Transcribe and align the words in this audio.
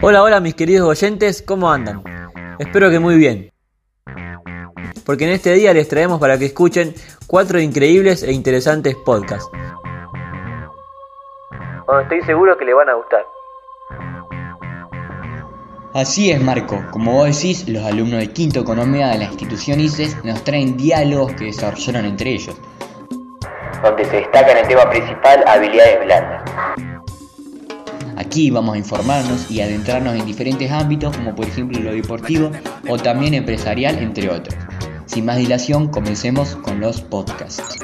Hola, 0.00 0.22
hola 0.22 0.40
mis 0.40 0.54
queridos 0.54 0.88
oyentes, 0.88 1.42
¿cómo 1.42 1.70
andan? 1.70 2.02
Espero 2.58 2.88
que 2.88 2.98
muy 2.98 3.16
bien. 3.16 3.50
Porque 5.04 5.24
en 5.24 5.30
este 5.30 5.52
día 5.54 5.74
les 5.74 5.88
traemos 5.88 6.20
para 6.20 6.38
que 6.38 6.46
escuchen 6.46 6.94
cuatro 7.26 7.58
increíbles 7.60 8.22
e 8.22 8.32
interesantes 8.32 8.94
podcasts. 8.94 9.50
Bueno, 11.86 12.02
estoy 12.02 12.22
seguro 12.22 12.56
que 12.56 12.64
les 12.64 12.74
van 12.74 12.90
a 12.90 12.94
gustar. 12.94 13.26
Así 15.94 16.30
es, 16.30 16.40
Marco. 16.40 16.84
Como 16.92 17.12
vos 17.14 17.26
decís, 17.26 17.68
los 17.68 17.84
alumnos 17.84 18.20
de 18.20 18.28
Quinto 18.28 18.60
Economía 18.60 19.08
de 19.08 19.18
la 19.18 19.24
institución 19.24 19.80
ICES 19.80 20.24
nos 20.24 20.44
traen 20.44 20.76
diálogos 20.76 21.32
que 21.32 21.46
desarrollaron 21.46 22.04
entre 22.04 22.30
ellos. 22.30 22.56
Donde 23.82 24.04
se 24.04 24.16
destaca 24.16 24.52
en 24.52 24.58
el 24.58 24.68
tema 24.68 24.88
principal 24.90 25.42
habilidades 25.46 26.04
blandas. 26.04 26.87
Aquí 28.18 28.50
vamos 28.50 28.74
a 28.74 28.78
informarnos 28.78 29.48
y 29.48 29.60
adentrarnos 29.60 30.16
en 30.16 30.26
diferentes 30.26 30.72
ámbitos 30.72 31.16
como 31.16 31.36
por 31.36 31.46
ejemplo 31.46 31.78
lo 31.78 31.92
deportivo 31.92 32.50
o 32.88 32.98
también 32.98 33.32
empresarial 33.32 33.96
entre 34.00 34.28
otros. 34.28 34.56
Sin 35.06 35.24
más 35.24 35.36
dilación, 35.36 35.86
comencemos 35.86 36.56
con 36.56 36.80
los 36.80 37.00
podcasts. 37.00 37.78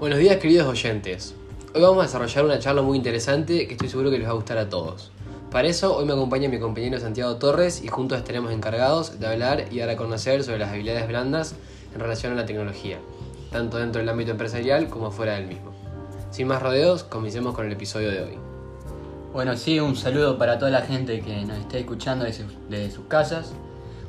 Buenos 0.00 0.18
días 0.18 0.38
queridos 0.38 0.66
oyentes. 0.66 1.34
Hoy 1.74 1.82
vamos 1.82 1.98
a 1.98 2.02
desarrollar 2.06 2.46
una 2.46 2.58
charla 2.58 2.80
muy 2.80 2.96
interesante 2.96 3.66
que 3.66 3.74
estoy 3.74 3.90
seguro 3.90 4.10
que 4.10 4.16
les 4.16 4.26
va 4.26 4.32
a 4.32 4.36
gustar 4.36 4.56
a 4.56 4.70
todos. 4.70 5.12
Para 5.52 5.68
eso 5.68 5.94
hoy 5.94 6.06
me 6.06 6.14
acompaña 6.14 6.48
mi 6.48 6.58
compañero 6.58 6.98
Santiago 6.98 7.36
Torres 7.36 7.84
y 7.84 7.88
juntos 7.88 8.16
estaremos 8.16 8.52
encargados 8.52 9.20
de 9.20 9.26
hablar 9.26 9.66
y 9.70 9.80
dar 9.80 9.90
a 9.90 9.96
conocer 9.96 10.42
sobre 10.44 10.58
las 10.58 10.70
habilidades 10.70 11.06
blandas 11.06 11.54
en 11.92 12.00
relación 12.00 12.32
a 12.32 12.36
la 12.36 12.46
tecnología, 12.46 12.96
tanto 13.50 13.76
dentro 13.76 14.00
del 14.00 14.08
ámbito 14.08 14.30
empresarial 14.30 14.88
como 14.88 15.10
fuera 15.10 15.34
del 15.34 15.48
mismo. 15.48 15.72
Sin 16.30 16.48
más 16.48 16.62
rodeos, 16.62 17.04
comencemos 17.04 17.54
con 17.54 17.66
el 17.66 17.72
episodio 17.72 18.10
de 18.10 18.22
hoy. 18.22 18.38
Bueno, 19.34 19.54
sí, 19.58 19.78
un 19.78 19.94
saludo 19.94 20.38
para 20.38 20.58
toda 20.58 20.70
la 20.70 20.80
gente 20.80 21.20
que 21.20 21.44
nos 21.44 21.58
está 21.58 21.76
escuchando 21.76 22.24
desde 22.24 22.90
sus 22.90 23.04
casas. 23.04 23.52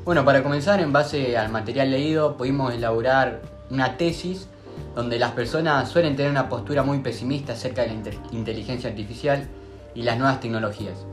Bueno, 0.06 0.24
para 0.24 0.42
comenzar, 0.42 0.80
en 0.80 0.94
base 0.94 1.36
al 1.36 1.52
material 1.52 1.90
leído, 1.90 2.38
pudimos 2.38 2.72
elaborar 2.72 3.42
una 3.68 3.98
tesis 3.98 4.48
donde 4.94 5.18
las 5.18 5.32
personas 5.32 5.90
suelen 5.90 6.16
tener 6.16 6.30
una 6.30 6.48
postura 6.48 6.82
muy 6.82 7.00
pesimista 7.00 7.52
acerca 7.52 7.82
de 7.82 7.88
la 7.88 7.94
inteligencia 8.32 8.88
artificial 8.88 9.46
y 9.94 10.04
las 10.04 10.16
nuevas 10.16 10.40
tecnologías. 10.40 11.04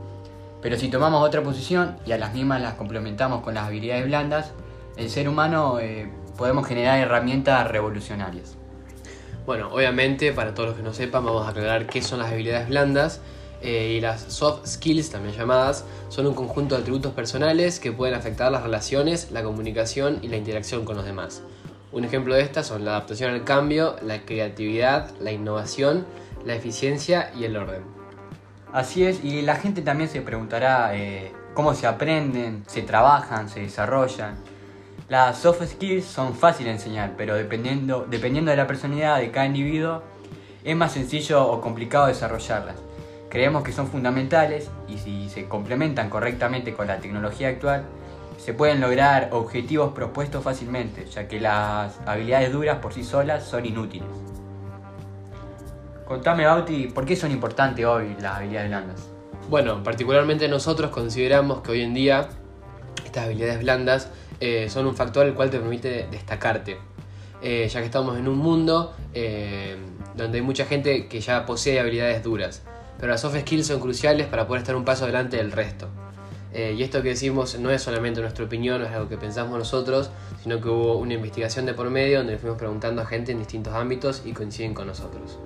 Pero 0.62 0.78
si 0.78 0.88
tomamos 0.88 1.26
otra 1.26 1.42
posición 1.42 1.96
y 2.06 2.12
a 2.12 2.18
las 2.18 2.32
mismas 2.32 2.62
las 2.62 2.74
complementamos 2.74 3.42
con 3.42 3.54
las 3.54 3.66
habilidades 3.66 4.06
blandas, 4.06 4.52
el 4.96 5.10
ser 5.10 5.28
humano 5.28 5.80
eh, 5.80 6.10
podemos 6.38 6.66
generar 6.66 7.00
herramientas 7.00 7.68
revolucionarias. 7.68 8.56
Bueno, 9.44 9.70
obviamente, 9.72 10.32
para 10.32 10.54
todos 10.54 10.68
los 10.70 10.78
que 10.78 10.84
no 10.84 10.94
sepan, 10.94 11.24
vamos 11.24 11.46
a 11.46 11.50
aclarar 11.50 11.86
qué 11.86 12.00
son 12.00 12.20
las 12.20 12.30
habilidades 12.30 12.68
blandas. 12.68 13.20
Eh, 13.60 13.94
y 13.96 14.00
las 14.00 14.22
soft 14.22 14.66
skills, 14.66 15.10
también 15.10 15.36
llamadas, 15.36 15.84
son 16.08 16.26
un 16.26 16.34
conjunto 16.34 16.74
de 16.74 16.80
atributos 16.80 17.12
personales 17.12 17.78
que 17.78 17.92
pueden 17.92 18.14
afectar 18.14 18.50
las 18.50 18.62
relaciones, 18.64 19.30
la 19.30 19.44
comunicación 19.44 20.18
y 20.22 20.28
la 20.28 20.36
interacción 20.36 20.84
con 20.84 20.96
los 20.96 21.04
demás. 21.04 21.42
Un 21.92 22.04
ejemplo 22.04 22.34
de 22.34 22.42
estas 22.42 22.66
son 22.66 22.84
la 22.84 22.92
adaptación 22.92 23.32
al 23.32 23.44
cambio, 23.44 23.96
la 24.02 24.24
creatividad, 24.24 25.10
la 25.20 25.30
innovación, 25.30 26.06
la 26.44 26.54
eficiencia 26.54 27.30
y 27.38 27.44
el 27.44 27.56
orden. 27.56 28.01
Así 28.72 29.04
es, 29.04 29.22
y 29.22 29.42
la 29.42 29.56
gente 29.56 29.82
también 29.82 30.08
se 30.08 30.22
preguntará 30.22 30.96
eh, 30.96 31.30
cómo 31.52 31.74
se 31.74 31.86
aprenden, 31.86 32.64
se 32.66 32.80
trabajan, 32.80 33.50
se 33.50 33.60
desarrollan. 33.60 34.36
Las 35.10 35.38
soft 35.38 35.62
skills 35.62 36.06
son 36.06 36.34
fáciles 36.34 36.72
de 36.72 36.78
enseñar, 36.78 37.12
pero 37.18 37.34
dependiendo, 37.34 38.06
dependiendo 38.08 38.50
de 38.50 38.56
la 38.56 38.66
personalidad 38.66 39.18
de 39.18 39.30
cada 39.30 39.44
individuo, 39.44 40.02
es 40.64 40.74
más 40.74 40.92
sencillo 40.92 41.46
o 41.46 41.60
complicado 41.60 42.06
desarrollarlas. 42.06 42.76
Creemos 43.28 43.62
que 43.62 43.72
son 43.72 43.88
fundamentales 43.88 44.70
y 44.88 44.96
si 44.96 45.28
se 45.28 45.48
complementan 45.48 46.08
correctamente 46.08 46.72
con 46.72 46.86
la 46.86 46.98
tecnología 46.98 47.48
actual, 47.48 47.84
se 48.38 48.54
pueden 48.54 48.80
lograr 48.80 49.28
objetivos 49.32 49.92
propuestos 49.92 50.42
fácilmente, 50.42 51.04
ya 51.06 51.28
que 51.28 51.40
las 51.40 52.00
habilidades 52.06 52.50
duras 52.52 52.78
por 52.78 52.94
sí 52.94 53.04
solas 53.04 53.44
son 53.44 53.66
inútiles. 53.66 54.08
Contame, 56.12 56.44
Bauti, 56.44 56.88
¿por 56.88 57.06
qué 57.06 57.16
son 57.16 57.30
importantes 57.30 57.86
hoy 57.86 58.14
las 58.20 58.36
habilidades 58.36 58.68
blandas? 58.68 59.08
Bueno, 59.48 59.82
particularmente 59.82 60.46
nosotros 60.46 60.90
consideramos 60.90 61.62
que 61.62 61.70
hoy 61.70 61.80
en 61.80 61.94
día 61.94 62.28
estas 63.06 63.24
habilidades 63.24 63.60
blandas 63.60 64.10
eh, 64.38 64.68
son 64.68 64.84
un 64.84 64.94
factor 64.94 65.24
el 65.24 65.32
cual 65.32 65.48
te 65.48 65.58
permite 65.58 66.08
destacarte, 66.10 66.76
eh, 67.40 67.66
ya 67.66 67.80
que 67.80 67.86
estamos 67.86 68.18
en 68.18 68.28
un 68.28 68.36
mundo 68.36 68.94
eh, 69.14 69.78
donde 70.14 70.36
hay 70.36 70.44
mucha 70.44 70.66
gente 70.66 71.08
que 71.08 71.22
ya 71.22 71.46
posee 71.46 71.80
habilidades 71.80 72.22
duras, 72.22 72.62
pero 72.98 73.10
las 73.10 73.22
soft 73.22 73.38
skills 73.38 73.68
son 73.68 73.80
cruciales 73.80 74.26
para 74.26 74.46
poder 74.46 74.60
estar 74.60 74.76
un 74.76 74.84
paso 74.84 75.04
adelante 75.04 75.38
del 75.38 75.50
resto. 75.50 75.88
Y 76.54 76.82
esto 76.82 77.02
que 77.02 77.08
decimos 77.08 77.58
no 77.58 77.70
es 77.70 77.80
solamente 77.80 78.20
nuestra 78.20 78.44
opinión, 78.44 78.82
no 78.82 78.86
es 78.86 78.92
algo 78.92 79.08
que 79.08 79.16
pensamos 79.16 79.58
nosotros, 79.58 80.10
sino 80.42 80.60
que 80.60 80.68
hubo 80.68 80.98
una 80.98 81.14
investigación 81.14 81.64
de 81.64 81.72
por 81.72 81.88
medio 81.88 82.18
donde 82.18 82.36
fuimos 82.36 82.58
preguntando 82.58 83.00
a 83.00 83.06
gente 83.06 83.32
en 83.32 83.38
distintos 83.38 83.72
ámbitos 83.72 84.20
y 84.26 84.32
coinciden 84.34 84.74
con 84.74 84.86
nosotros. 84.86 85.38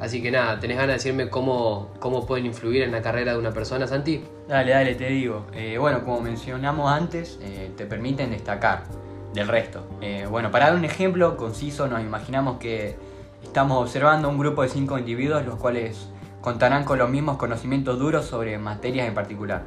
Así 0.00 0.22
que 0.22 0.30
nada, 0.30 0.60
¿tenés 0.60 0.76
ganas 0.76 0.88
de 0.88 0.94
decirme 0.94 1.30
cómo, 1.30 1.90
cómo 2.00 2.26
pueden 2.26 2.46
influir 2.46 2.82
en 2.82 2.92
la 2.92 3.00
carrera 3.00 3.32
de 3.32 3.38
una 3.38 3.52
persona, 3.52 3.86
Santi? 3.86 4.22
Dale, 4.48 4.72
dale, 4.72 4.94
te 4.94 5.08
digo. 5.08 5.46
Eh, 5.54 5.78
bueno, 5.78 6.04
como 6.04 6.20
mencionamos 6.20 6.90
antes, 6.90 7.38
eh, 7.42 7.70
te 7.76 7.86
permiten 7.86 8.30
destacar 8.30 8.84
del 9.32 9.48
resto. 9.48 9.86
bueno, 10.30 10.50
para 10.50 10.66
dar 10.66 10.76
un 10.76 10.84
ejemplo 10.86 11.36
conciso, 11.36 11.86
nos 11.88 12.00
imaginamos 12.00 12.58
que 12.58 12.96
estamos 13.42 13.82
observando 13.82 14.28
un 14.30 14.38
grupo 14.38 14.62
de 14.62 14.68
cinco 14.68 14.98
individuos, 14.98 15.44
los 15.44 15.56
cuales 15.56 16.08
contarán 16.46 16.84
con 16.84 16.98
los 16.98 17.10
mismos 17.10 17.38
conocimientos 17.38 17.98
duros 17.98 18.24
sobre 18.24 18.56
materias 18.56 19.08
en 19.08 19.14
particular. 19.14 19.64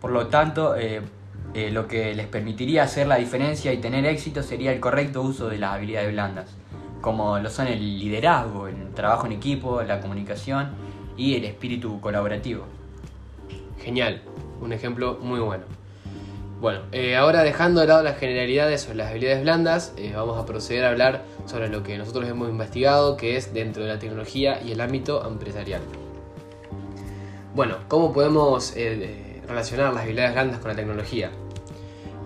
Por 0.00 0.10
lo 0.10 0.26
tanto, 0.26 0.74
eh, 0.76 1.00
eh, 1.54 1.70
lo 1.70 1.86
que 1.86 2.14
les 2.14 2.26
permitiría 2.26 2.82
hacer 2.82 3.06
la 3.06 3.14
diferencia 3.14 3.72
y 3.72 3.78
tener 3.78 4.04
éxito 4.04 4.42
sería 4.42 4.72
el 4.72 4.80
correcto 4.80 5.22
uso 5.22 5.48
de 5.48 5.58
las 5.58 5.74
habilidades 5.74 6.10
blandas, 6.10 6.50
como 7.04 7.38
lo 7.38 7.50
son 7.50 7.66
el 7.66 7.98
liderazgo, 7.98 8.66
el 8.66 8.94
trabajo 8.94 9.26
en 9.26 9.32
equipo, 9.32 9.82
la 9.82 10.00
comunicación 10.00 10.70
y 11.18 11.34
el 11.34 11.44
espíritu 11.44 12.00
colaborativo. 12.00 12.64
Genial, 13.78 14.22
un 14.62 14.72
ejemplo 14.72 15.18
muy 15.20 15.38
bueno. 15.38 15.64
Bueno, 16.62 16.80
eh, 16.92 17.14
ahora 17.14 17.42
dejando 17.42 17.82
de 17.82 17.88
lado 17.88 18.02
las 18.02 18.16
generalidades 18.16 18.80
sobre 18.80 18.96
las 18.96 19.10
habilidades 19.10 19.42
blandas, 19.42 19.92
eh, 19.98 20.14
vamos 20.16 20.38
a 20.38 20.46
proceder 20.46 20.86
a 20.86 20.92
hablar 20.92 21.20
sobre 21.44 21.68
lo 21.68 21.82
que 21.82 21.98
nosotros 21.98 22.26
hemos 22.26 22.48
investigado, 22.48 23.18
que 23.18 23.36
es 23.36 23.52
dentro 23.52 23.82
de 23.82 23.90
la 23.90 23.98
tecnología 23.98 24.62
y 24.62 24.72
el 24.72 24.80
ámbito 24.80 25.28
empresarial. 25.28 25.82
Bueno, 27.54 27.76
¿cómo 27.86 28.14
podemos 28.14 28.74
eh, 28.76 29.42
relacionar 29.46 29.92
las 29.92 30.04
habilidades 30.04 30.32
blandas 30.32 30.58
con 30.58 30.70
la 30.70 30.76
tecnología? 30.76 31.30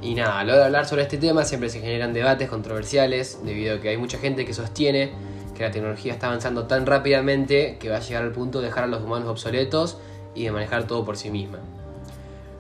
Y 0.01 0.15
nada, 0.15 0.39
a 0.39 0.45
hora 0.45 0.57
de 0.57 0.65
hablar 0.65 0.87
sobre 0.87 1.03
este 1.03 1.19
tema 1.19 1.45
siempre 1.45 1.71
se 1.71 1.81
generan 1.81 2.13
debates 2.13 2.49
controversiales, 2.49 3.41
debido 3.45 3.77
a 3.77 3.81
que 3.81 3.89
hay 3.89 3.97
mucha 3.97 4.19
gente 4.19 4.45
que 4.45 4.55
sostiene 4.55 5.13
que 5.59 5.65
la 5.65 5.73
tecnología 5.73 6.13
está 6.13 6.29
avanzando 6.29 6.67
tan 6.67 6.87
rápidamente 6.87 7.79
que 7.81 7.91
va 7.91 7.97
a 7.97 8.01
llegar 8.01 8.23
al 8.23 8.31
punto 8.31 8.61
de 8.61 8.67
dejar 8.67 8.85
a 8.85 8.87
los 8.87 9.03
humanos 9.03 9.29
obsoletos 9.29 9.99
y 10.35 10.45
de 10.45 10.53
manejar 10.53 10.87
todo 10.87 11.05
por 11.05 11.17
sí 11.17 11.31
misma. 11.31 11.59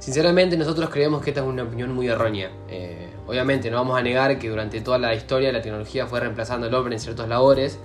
Sinceramente 0.00 0.56
nosotros 0.56 0.90
creemos 0.90 1.22
que 1.22 1.30
esta 1.30 1.42
es 1.42 1.46
una 1.46 1.62
opinión 1.62 1.94
muy 1.94 2.08
errónea. 2.08 2.50
Eh, 2.68 3.08
obviamente 3.26 3.70
no 3.70 3.76
vamos 3.76 3.96
a 3.96 4.02
negar 4.02 4.38
que 4.40 4.48
durante 4.48 4.80
toda 4.80 4.98
la 4.98 5.14
historia 5.14 5.52
la 5.52 5.62
tecnología 5.62 6.06
fue 6.08 6.18
reemplazando 6.18 6.66
al 6.66 6.74
hombre 6.74 6.94
en 6.94 7.00
ciertas 7.00 7.28
labores, 7.28 7.78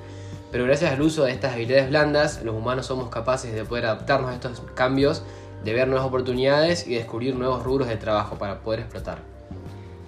pero 0.52 0.66
gracias 0.66 0.92
al 0.92 1.02
uso 1.02 1.26
de 1.26 1.32
estas 1.32 1.54
habilidades 1.54 1.90
blandas, 1.90 2.44
los 2.44 2.56
humanos 2.56 2.88
somos 2.88 3.10
capaces 3.10 3.54
de 3.54 3.66
poder 3.66 3.86
adaptarnos 3.86 4.32
a 4.32 4.34
estos 4.34 4.62
cambios, 4.74 5.24
de 5.64 5.74
ver 5.74 5.88
nuevas 5.88 6.08
oportunidades 6.08 6.88
y 6.88 6.96
descubrir 6.96 7.36
nuevos 7.36 7.64
rubros 7.64 7.88
de 7.88 7.98
trabajo 7.98 8.38
para 8.38 8.62
poder 8.62 8.82
explotar. 8.82 9.33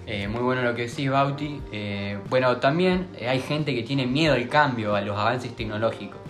Eh, 0.06 0.28
muy 0.28 0.40
bueno 0.40 0.62
lo 0.62 0.74
que 0.74 0.86
decís, 0.86 1.10
Bauti. 1.10 1.60
Eh, 1.72 2.18
bueno, 2.30 2.56
también 2.58 3.08
hay 3.28 3.40
gente 3.40 3.74
que 3.74 3.82
tiene 3.82 4.06
miedo 4.06 4.34
al 4.34 4.48
cambio, 4.48 4.94
a 4.94 5.00
los 5.00 5.18
avances 5.18 5.54
tecnológicos. 5.56 6.20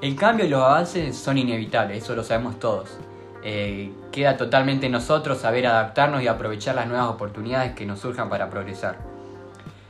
El 0.00 0.16
cambio 0.16 0.46
y 0.46 0.48
los 0.48 0.62
avances 0.62 1.14
son 1.14 1.36
inevitables, 1.36 2.02
eso 2.02 2.16
lo 2.16 2.24
sabemos 2.24 2.58
todos. 2.58 2.98
Eh, 3.44 3.92
queda 4.10 4.38
totalmente 4.38 4.86
en 4.86 4.92
nosotros 4.92 5.38
saber 5.38 5.66
adaptarnos 5.66 6.22
y 6.22 6.26
aprovechar 6.26 6.74
las 6.74 6.86
nuevas 6.86 7.08
oportunidades 7.08 7.72
que 7.72 7.84
nos 7.84 8.00
surjan 8.00 8.30
para 8.30 8.48
progresar. 8.48 8.96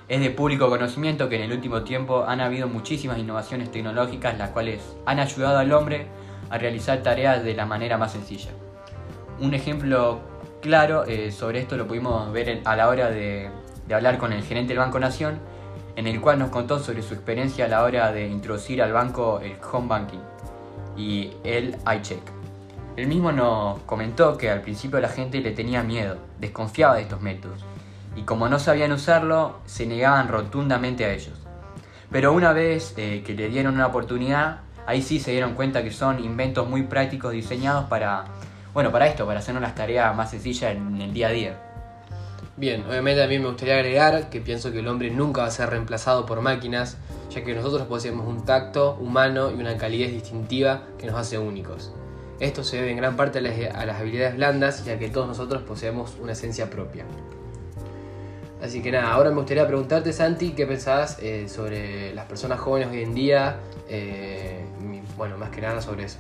Es 0.09 0.21
de 0.21 0.31
público 0.31 0.69
conocimiento 0.69 1.29
que 1.29 1.37
en 1.37 1.43
el 1.43 1.53
último 1.53 1.83
tiempo 1.83 2.25
han 2.27 2.41
habido 2.41 2.67
muchísimas 2.67 3.19
innovaciones 3.19 3.71
tecnológicas 3.71 4.37
las 4.37 4.51
cuales 4.51 4.81
han 5.07 5.21
ayudado 5.21 5.59
al 5.59 5.73
hombre 5.73 6.07
a 6.51 6.59
realizar 6.59 7.01
tareas 7.05 7.45
de 7.45 7.55
la 7.55 7.67
manera 7.67 7.97
más 7.97 8.11
sencilla. 8.11 8.51
Un 9.39 9.55
ejemplo 9.55 10.21
claro 10.61 11.05
eh, 11.07 11.33
sobre 11.33 11.61
esto 11.61 11.77
lo 11.77 11.87
pudimos 11.87 12.33
ver 12.33 12.63
a 12.65 12.77
la 12.77 12.89
hora 12.89 13.11
de, 13.11 13.51
de 13.87 13.95
hablar 13.95 14.19
con 14.19 14.33
el 14.33 14.43
gerente 14.43 14.69
del 14.69 14.79
Banco 14.79 15.01
Nación, 15.01 15.39
en 15.97 16.07
el 16.07 16.21
cual 16.21 16.39
nos 16.39 16.51
contó 16.51 16.79
sobre 16.79 17.03
su 17.03 17.15
experiencia 17.15 17.65
a 17.65 17.69
la 17.69 17.83
hora 17.83 18.13
de 18.13 18.29
introducir 18.29 18.83
al 18.83 18.93
banco 18.93 19.41
el 19.41 19.57
home 19.71 19.89
banking 19.89 20.21
y 20.97 21.33
el 21.45 21.77
iCheck. 21.85 22.23
Él 22.97 23.07
mismo 23.07 23.33
nos 23.33 23.81
comentó 23.81 24.37
que 24.37 24.51
al 24.51 24.61
principio 24.61 25.01
la 25.01 25.09
gente 25.09 25.41
le 25.41 25.53
tenía 25.53 25.83
miedo, 25.83 26.19
desconfiaba 26.39 26.97
de 26.97 27.03
estos 27.03 27.21
métodos, 27.21 27.65
y 28.17 28.23
como 28.23 28.49
no 28.49 28.59
sabían 28.59 28.93
usarlo, 28.93 29.59
se 29.67 29.87
negaban 29.87 30.29
rotundamente 30.29 31.05
a 31.05 31.13
ellos. 31.13 31.39
Pero 32.11 32.33
una 32.33 32.53
vez 32.53 32.95
eh, 32.97 33.23
que 33.25 33.35
le 33.35 33.49
dieron 33.49 33.75
una 33.75 33.87
oportunidad, 33.87 34.61
ahí 34.87 35.01
sí 35.01 35.21
se 35.21 35.31
dieron 35.31 35.55
cuenta 35.55 35.83
que 35.83 35.93
son 35.93 36.23
inventos 36.23 36.69
muy 36.69 36.83
prácticos 36.83 37.33
diseñados 37.33 37.87
para, 37.87 38.25
bueno, 38.73 38.93
para 38.93 39.07
esto, 39.07 39.27
para 39.27 39.41
hacernos 39.41 39.63
las 39.63 39.75
tareas 39.75 40.15
más 40.15 40.31
sencillas 40.31 40.75
en 40.75 41.01
el 41.01 41.13
día 41.13 41.29
a 41.29 41.31
día. 41.31 41.61
Bien, 42.57 42.85
obviamente 42.87 43.27
mí 43.27 43.39
me 43.39 43.47
gustaría 43.47 43.75
agregar 43.75 44.29
que 44.29 44.41
pienso 44.41 44.71
que 44.71 44.81
el 44.81 44.89
hombre 44.89 45.11
nunca 45.11 45.41
va 45.41 45.49
a 45.49 45.51
ser 45.51 45.71
reemplazado 45.71 46.27
por 46.27 46.43
máquinas, 46.43 46.99
ya 47.31 47.43
que 47.43 47.55
nosotros 47.55 47.87
poseemos 47.87 48.27
un 48.27 48.45
tacto 48.45 48.97
humano 49.01 49.51
y 49.51 49.55
una 49.55 49.77
calidez 49.79 50.13
distintiva 50.13 50.83
que 50.99 51.07
nos 51.07 51.17
hace 51.17 51.39
únicos. 51.39 51.93
Esto 52.39 52.63
se 52.63 52.77
debe 52.77 52.91
en 52.91 52.99
gran 52.99 53.17
parte 53.17 53.39
a 53.39 53.41
las, 53.41 53.57
las 53.59 54.01
habilidades 54.01 54.37
blandas, 54.37 54.85
ya 54.85 54.99
que 54.99 55.09
todos 55.09 55.27
nosotros 55.27 55.63
poseemos 55.63 56.17
una 56.21 56.33
esencia 56.33 56.69
propia. 56.69 57.05
Así 58.63 58.83
que 58.83 58.93
nada, 58.93 59.11
ahora 59.11 59.31
me 59.31 59.37
gustaría 59.37 59.67
preguntarte, 59.67 60.13
Santi, 60.13 60.51
¿qué 60.51 60.67
pensabas 60.67 61.19
eh, 61.23 61.49
sobre 61.49 62.15
las 62.15 62.27
personas 62.27 62.61
jóvenes 62.61 62.89
hoy 62.91 63.03
en 63.03 63.15
día? 63.15 63.57
Eh, 63.89 64.67
bueno, 65.17 65.39
más 65.39 65.49
que 65.49 65.63
nada 65.63 65.81
sobre 65.81 66.05
eso. 66.05 66.19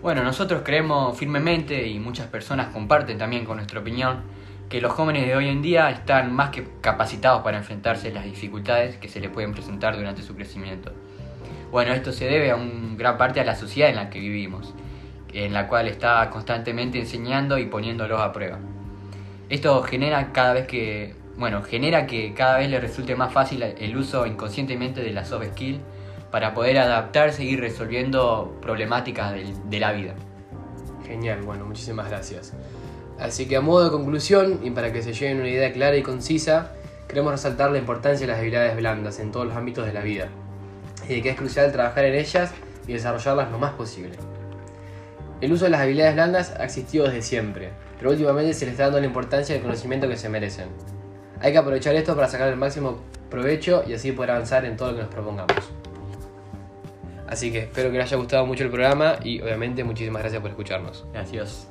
Bueno, 0.00 0.22
nosotros 0.22 0.62
creemos 0.64 1.18
firmemente, 1.18 1.88
y 1.88 1.98
muchas 1.98 2.28
personas 2.28 2.68
comparten 2.68 3.18
también 3.18 3.44
con 3.44 3.56
nuestra 3.56 3.80
opinión, 3.80 4.22
que 4.68 4.80
los 4.80 4.92
jóvenes 4.92 5.26
de 5.26 5.34
hoy 5.34 5.48
en 5.48 5.60
día 5.60 5.90
están 5.90 6.32
más 6.32 6.50
que 6.50 6.68
capacitados 6.80 7.42
para 7.42 7.58
enfrentarse 7.58 8.08
a 8.08 8.12
las 8.12 8.24
dificultades 8.24 8.96
que 8.98 9.08
se 9.08 9.18
les 9.18 9.28
pueden 9.28 9.52
presentar 9.52 9.96
durante 9.96 10.22
su 10.22 10.36
crecimiento. 10.36 10.92
Bueno, 11.72 11.92
esto 11.92 12.12
se 12.12 12.26
debe 12.26 12.52
a 12.52 12.56
un 12.56 12.96
gran 12.96 13.18
parte 13.18 13.40
a 13.40 13.44
la 13.44 13.56
sociedad 13.56 13.90
en 13.90 13.96
la 13.96 14.08
que 14.08 14.20
vivimos, 14.20 14.72
en 15.32 15.52
la 15.52 15.66
cual 15.66 15.88
está 15.88 16.30
constantemente 16.30 17.00
enseñando 17.00 17.58
y 17.58 17.66
poniéndolos 17.66 18.20
a 18.20 18.32
prueba. 18.32 18.60
Esto 19.48 19.82
genera 19.82 20.32
cada 20.32 20.52
vez 20.52 20.68
que, 20.68 21.16
bueno, 21.36 21.62
genera 21.64 22.06
que 22.06 22.34
cada 22.34 22.58
vez 22.58 22.70
les 22.70 22.80
resulte 22.80 23.16
más 23.16 23.32
fácil 23.32 23.64
el 23.64 23.96
uso 23.96 24.26
inconscientemente 24.26 25.02
de 25.02 25.12
la 25.12 25.24
soft 25.24 25.46
skill 25.54 25.80
para 26.30 26.54
poder 26.54 26.78
adaptarse 26.78 27.44
y 27.44 27.48
ir 27.48 27.60
resolviendo 27.60 28.56
problemáticas 28.60 29.34
de 29.64 29.80
la 29.80 29.92
vida. 29.92 30.14
Genial, 31.06 31.42
bueno, 31.42 31.64
muchísimas 31.64 32.08
gracias. 32.08 32.52
Así 33.18 33.46
que 33.46 33.56
a 33.56 33.60
modo 33.60 33.84
de 33.84 33.90
conclusión, 33.90 34.60
y 34.62 34.70
para 34.70 34.92
que 34.92 35.02
se 35.02 35.12
lleven 35.12 35.38
una 35.38 35.48
idea 35.48 35.72
clara 35.72 35.96
y 35.96 36.02
concisa, 36.02 36.72
queremos 37.08 37.32
resaltar 37.32 37.70
la 37.70 37.78
importancia 37.78 38.26
de 38.26 38.32
las 38.32 38.40
habilidades 38.40 38.76
blandas 38.76 39.18
en 39.18 39.32
todos 39.32 39.46
los 39.46 39.56
ámbitos 39.56 39.86
de 39.86 39.92
la 39.92 40.02
vida, 40.02 40.28
y 41.08 41.14
de 41.14 41.22
que 41.22 41.30
es 41.30 41.36
crucial 41.36 41.72
trabajar 41.72 42.04
en 42.04 42.14
ellas 42.14 42.52
y 42.86 42.92
desarrollarlas 42.92 43.50
lo 43.50 43.58
más 43.58 43.72
posible. 43.72 44.16
El 45.40 45.52
uso 45.52 45.64
de 45.64 45.70
las 45.70 45.80
habilidades 45.80 46.14
blandas 46.14 46.54
ha 46.58 46.64
existido 46.64 47.06
desde 47.06 47.22
siempre, 47.22 47.70
pero 47.98 48.10
últimamente 48.10 48.54
se 48.54 48.66
le 48.66 48.72
está 48.72 48.84
dando 48.84 49.00
la 49.00 49.06
importancia 49.06 49.54
y 49.54 49.58
el 49.58 49.62
conocimiento 49.62 50.08
que 50.08 50.16
se 50.16 50.28
merecen. 50.28 50.68
Hay 51.40 51.52
que 51.52 51.58
aprovechar 51.58 51.94
esto 51.94 52.14
para 52.14 52.28
sacar 52.28 52.48
el 52.48 52.56
máximo 52.56 52.98
provecho 53.30 53.84
y 53.86 53.94
así 53.94 54.12
poder 54.12 54.32
avanzar 54.32 54.64
en 54.64 54.76
todo 54.76 54.90
lo 54.90 54.96
que 54.96 55.02
nos 55.02 55.12
propongamos. 55.12 55.56
Así 57.28 57.52
que 57.52 57.60
espero 57.60 57.90
que 57.90 57.98
les 57.98 58.06
haya 58.06 58.16
gustado 58.16 58.46
mucho 58.46 58.64
el 58.64 58.70
programa 58.70 59.18
y 59.22 59.40
obviamente 59.40 59.84
muchísimas 59.84 60.22
gracias 60.22 60.40
por 60.40 60.50
escucharnos. 60.50 61.06
Gracias. 61.12 61.68